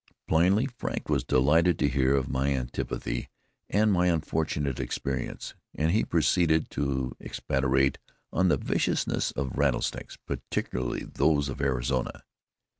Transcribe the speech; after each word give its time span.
Plainly, 0.27 0.65
Frank 0.65 1.09
was 1.09 1.23
delighted 1.23 1.77
to 1.77 1.87
hear 1.87 2.15
of 2.15 2.27
my 2.27 2.47
antipathy 2.55 3.29
and 3.69 3.93
my 3.93 4.07
unfortunate 4.07 4.79
experience, 4.79 5.53
and 5.75 5.91
he 5.91 6.03
proceeded 6.03 6.71
to 6.71 7.15
expatiate 7.23 7.99
on 8.33 8.47
the 8.47 8.57
viciousness 8.57 9.29
of 9.29 9.59
rattlesnakes, 9.59 10.17
particularly 10.17 11.03
those 11.03 11.49
of 11.49 11.61
Arizona. 11.61 12.23